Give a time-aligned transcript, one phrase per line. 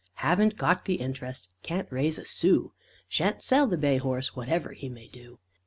[0.15, 2.71] Haven't got the interest, Can't raise a sou;
[3.07, 5.37] Shan't sell the bay horse, Whatever he may do.